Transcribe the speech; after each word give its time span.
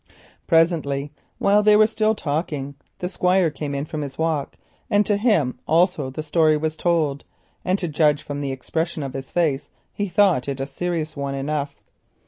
Presently, 0.47 1.11
while 1.37 1.61
they 1.61 1.75
were 1.75 1.85
still 1.85 2.15
talking, 2.15 2.73
the 2.97 3.07
Squire 3.07 3.51
came 3.51 3.75
in 3.75 3.85
from 3.85 4.01
his 4.01 4.17
walk. 4.17 4.55
To 4.91 5.15
him 5.15 5.59
also 5.67 6.09
the 6.09 6.23
story 6.23 6.57
was 6.57 6.75
told, 6.75 7.23
and 7.63 7.77
to 7.77 7.87
judge 7.87 8.23
from 8.23 8.41
the 8.41 8.51
expression 8.51 9.03
of 9.03 9.13
his 9.13 9.31
face 9.31 9.69
he 9.93 10.07
thought 10.09 10.47
it 10.49 10.57
grave 10.57 11.15
enough. 11.35 11.75